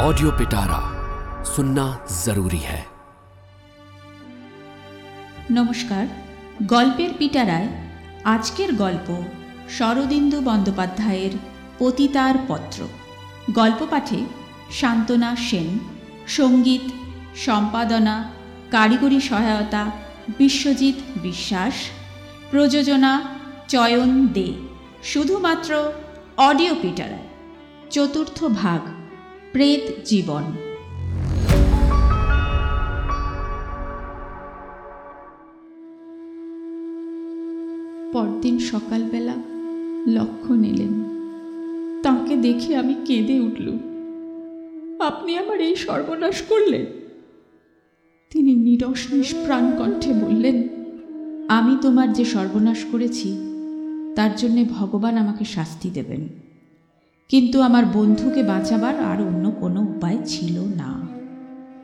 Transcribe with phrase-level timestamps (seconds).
[0.00, 0.78] Audio पिटारा
[1.46, 1.86] सुनना
[2.24, 2.80] जरूरी है
[5.50, 6.04] নমস্কার
[6.66, 7.68] গল্পের পিটারায়
[8.24, 9.08] আজকের গল্প
[9.68, 11.32] শরদিন্দু বন্দ্যোপাধ্যায়ের
[11.78, 12.80] পতিতার পত্র
[13.54, 14.20] গল্প পাঠে
[14.70, 15.68] শান্তনা সেন
[16.28, 16.84] সঙ্গীত
[17.36, 18.14] সম্পাদনা
[18.70, 19.82] কারিগরি সহায়তা
[20.38, 21.74] বিশ্বজিৎ বিশ্বাস
[22.50, 23.12] প্রযোজনা
[23.68, 24.48] চয়ন দে
[25.02, 25.70] শুধুমাত্র
[26.38, 27.26] অডিও পিটারায়
[27.90, 28.80] চতুর্থ ভাগ
[29.55, 30.43] প্রেত জীবন।
[38.13, 39.35] পরদিন সকালবেলা
[40.07, 40.93] লক্ষণ এলেন।
[42.03, 43.79] তাকে দেখে আমি কেঁদে উঠলুম
[45.01, 46.85] আপনি আমার এই সর্বনাশ করলেন।
[48.29, 50.67] তিনি নিরস নিষ্প্রাণ কণ্ঠে বললেন,
[51.47, 53.29] আমি তোমার যে সর্বনাশ করেছি,
[54.15, 56.44] তার জন্যে ভগবান আমাকে শাস্তি দেবেন।
[57.29, 61.07] কিন্তু আমার বন্ধুকে বাঁচাবার আর অন্য কোনো উপায় ছিল না।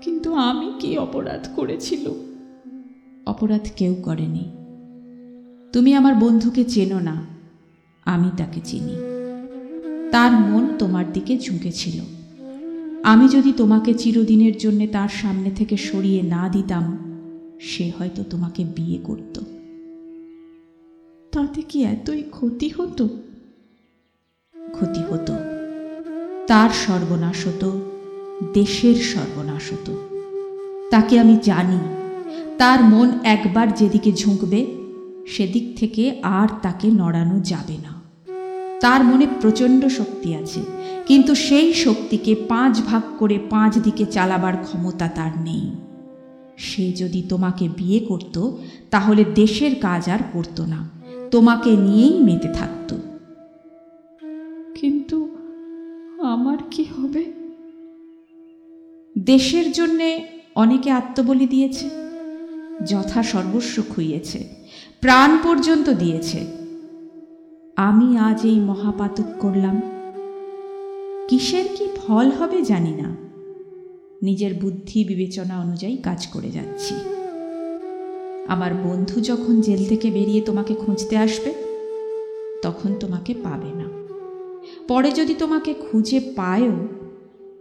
[0.00, 2.10] কিন্তু আমি কি অপরাধ করেছিল?
[3.26, 4.50] অপরাধ কেউ করেনি।
[5.72, 7.26] তুমি আমার বন্ধুকে চেনো না,
[8.04, 8.96] আমি তাকে চিনি।
[10.10, 12.00] তার মন তোমার দিকে ঝুঁকেছিল।
[13.02, 16.98] আমি যদি তোমাকে চিরদিনের জন্য তার সামনে থেকে সরিয়ে না দিতাম,
[17.60, 19.40] সে হয়তো তোমাকে বিয়ে করত।
[21.32, 23.08] তাতে কি এতই ক্ষতি হতো?
[24.72, 25.34] ক্ষতি হতো।
[26.46, 27.68] তার সর্বনাশ হতো,
[28.54, 29.92] দেশের সর্বনাশ হতো।
[30.90, 31.78] তাকে আমি জানি,
[32.58, 34.66] তার মন একবার যেদিকে ঝুঁকবে,
[35.26, 37.92] সেদিক থেকে আর তাকে নড়ানো যাবে না।
[38.80, 40.60] তার মনে প্রচণ্ড শক্তি আছে,
[41.06, 45.70] কিন্তু সেই শক্তিকে পাঁচ ভাগ করে পাঁচ দিকে চালাবার ক্ষমতা তার নেই।
[46.56, 48.36] সে যদি তোমাকে বিয়ে করত,
[48.90, 50.80] তাহলে দেশের কাজ আর করতো না,
[51.30, 52.90] তোমাকে নিয়েই মেতে থাকত।
[56.70, 57.24] কি হবে?
[59.18, 60.24] দেশের জন্যে
[60.54, 61.90] অনেকে আত্মবলি দিয়েছে,
[62.86, 64.48] যথা সর্বস্ব খুইয়েছে,
[65.00, 66.46] প্রাণ পর্যন্ত দিয়েছে।
[67.76, 69.80] আমি আজ এই মহাপাতক করলাম।
[71.28, 73.16] কিসের কি ফল হবে জানি না।
[74.22, 76.94] নিজের বুদ্ধি বিবেচনা অনুযায়ী কাজ করে যাচ্ছি।
[78.48, 81.54] আমার বন্ধু যখন জেল থেকে বেরিয়ে তোমাকে খুঁজতে আসবে,
[82.62, 84.07] তখন তোমাকে পাবে না।
[84.88, 86.88] পরে যদি তোমাকে খুঁজে পায়ও,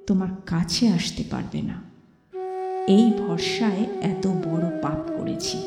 [0.08, 1.82] তোমার কাছে আসতে পারবে না।
[2.88, 5.58] এই ভরসায় এত বড় পাপ করেছি।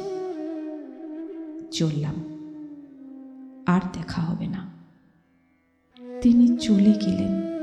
[1.70, 2.14] চললাম।
[3.66, 4.70] আর দেখা হবে না।
[6.20, 7.60] তিনি চলে গেলেন।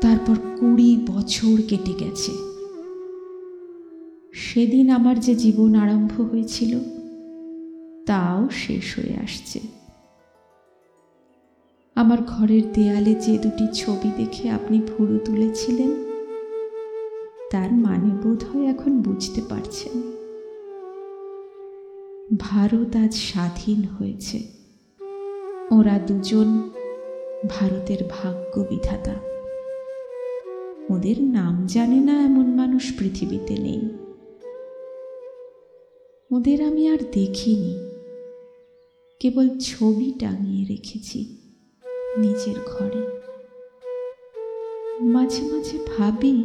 [0.00, 2.32] তারপর কুড়ি বছর কেটে গেছে।
[4.32, 6.78] সেদিন আমার যে জীবন আরম্ভ হয়েছিল,
[8.06, 9.75] তাও শেষ হয়ে আসছে।
[11.96, 16.04] আমার ঘরের দেয়ালে যে দুটি ছবি দেখে আপনি ভুরু তুলেছিলেন,
[17.50, 20.12] তার মানে বোধ হয় এখন বুঝতে পারছেন।
[22.40, 24.38] ভারত আজ স্বাধীন হয়েছে।
[25.70, 26.70] ওরা দুজন
[27.50, 29.14] ভারতের ভাগ্য বিধাতা
[30.94, 33.88] ওদের নাম জানে না এমন মানুষ পৃথিবীতে নেই।
[36.30, 37.78] ওদের আমি আর দেখিনি।
[39.20, 41.45] কেবল ছবি টাঙিয়ে রেখেছি।
[42.22, 43.02] নিজের ঘরে।
[45.14, 46.36] মাঝে মাঝে ভাবি,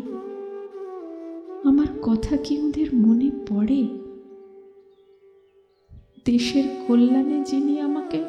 [1.64, 3.82] আমার কথা কি ওদের মনে পড়ে?
[6.26, 8.20] দেশের কল্যাণে যিনি আমাকে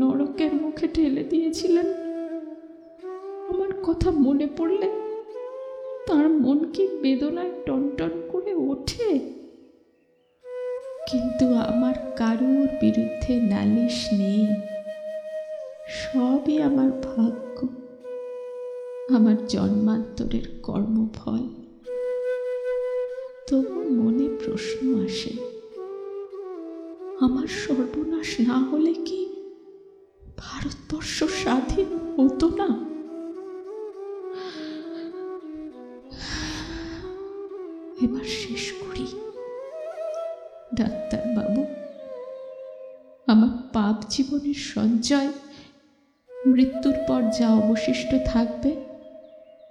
[0.00, 1.88] নরকের মুখে ঠেলে দিয়েছিলেন,
[3.50, 4.88] আমার কথা মনে পড়লে
[6.06, 9.10] তার মন কি বেদনায় টনটন করে ওঠে?
[11.08, 14.44] কিন্তু আমার কারুর বিরুদ্ধে নালিশ নেই।
[16.00, 17.58] সবই আমার ভাগ্য।
[19.14, 21.42] আমার জন্মান্তরের কর্মফল।
[23.48, 25.32] তবু মনে প্রশ্ন আসে,
[27.20, 29.20] আমার সর্বনাশ না হলে কি
[30.38, 32.68] ভারতবর্ষ স্বাধীন হতো না?
[38.04, 39.06] এবার শেষ করি।
[40.74, 41.62] ডাক্তার বাবু
[43.26, 45.30] আমার পাপ জীবনের সঞ্চয়
[46.46, 48.76] মৃত্যুর পর যা অবশিষ্ট থাকবে,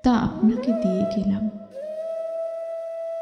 [0.03, 1.49] তা আপনাকে দিয়ে গেলাম।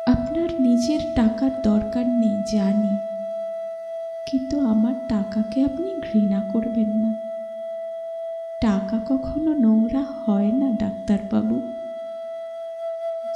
[0.08, 2.98] আপনার নিজের টাকার দরকার নেই, জানি।
[4.28, 7.14] কিন্তু আমার টাকাকে আপনি ঘৃণা করবেন না।
[8.62, 11.62] টাকা কখনো নোংরা হয় না, ডাক্তারবাবু।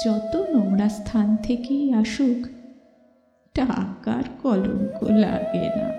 [0.05, 2.47] যত নোংরা স্থান থেকেই আসুক,
[3.53, 5.89] টাকার কলঙ্ক লাগে না।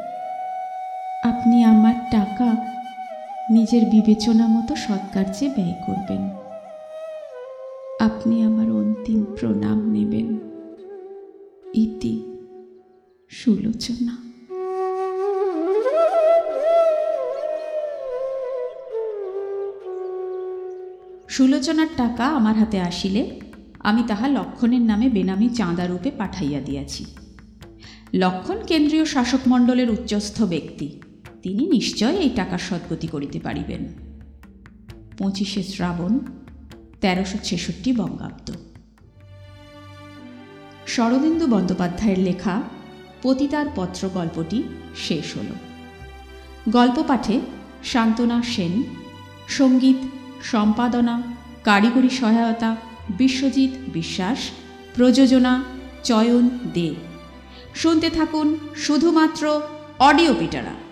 [1.29, 2.72] আপনি আমার টাকা
[3.51, 6.29] নিজের বিবেচনা মতো সৎকার্যে ব্যয় করবেন।
[8.01, 10.39] আপনি আমার অন্তিম প্রণাম নেবেন।
[11.75, 12.23] ইতি
[13.29, 14.17] সুলোচনা।
[21.29, 23.41] সুলোচনার টাকা আমার হাতে আসিলে
[23.79, 27.05] আমি তাহা লক্ষণের নামে বেনামি চাঁদা রূপে পাঠাইয়া দিয়াছি।
[28.15, 31.01] লক্ষণ কেন্দ্রীয় শাসক মণ্ডলের উচ্চস্থ ব্যক্তি।
[31.43, 33.89] তিনি নিশ্চয় এই টাকার সদ্গতি করিতে পারিবেন।
[35.19, 36.19] পঁচিশে শ্রাবণ,
[37.01, 38.53] তেরোশো ছেষট্টি বঙ্গাব্দ।
[40.87, 42.63] শরদিন্দু বন্দ্যোপাধ্যায়ের লেখা
[43.23, 44.63] পতিতার পত্র গল্পটি
[44.97, 45.55] শেষ হল।
[46.69, 47.41] গল্প পাঠে
[47.85, 48.83] শান্তনা সেন,
[49.49, 49.97] সংগীত
[50.43, 51.23] সম্পাদনা,
[51.65, 52.77] কারিগরি সহায়তা,
[53.11, 54.39] বিশ্বজিৎ বিশ্বাস,
[54.95, 55.65] প্রযোজনা
[56.05, 56.95] চয়ন দে।
[57.75, 59.61] শুনতে থাকুন শুধুমাত্র
[59.99, 60.92] অডিও পিটারা।